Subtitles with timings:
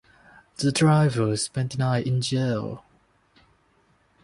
[0.57, 2.83] The driver spent the night in jail.